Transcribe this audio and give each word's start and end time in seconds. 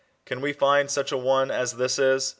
"Can 0.25 0.41
we 0.41 0.51
fend 0.51 0.89
such 0.89 1.11
a 1.11 1.15
one 1.17 1.51
as 1.51 1.73
this 1.73 1.99
is 1.99 2.29